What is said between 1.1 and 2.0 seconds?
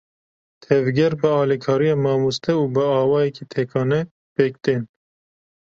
bi alîkariya